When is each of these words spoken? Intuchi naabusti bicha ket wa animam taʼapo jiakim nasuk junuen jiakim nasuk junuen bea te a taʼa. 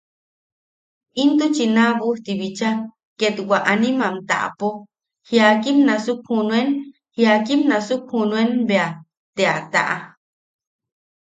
Intuchi 1.23 1.65
naabusti 1.75 2.31
bicha 2.39 2.69
ket 3.19 3.37
wa 3.49 3.57
animam 3.73 4.15
taʼapo 4.29 4.69
jiakim 5.27 5.77
nasuk 5.87 6.19
junuen 6.27 6.69
jiakim 7.15 7.61
nasuk 7.69 8.01
junuen 8.11 8.49
bea 8.67 8.87
te 9.35 9.43
a 9.55 9.59
taʼa. 9.73 9.97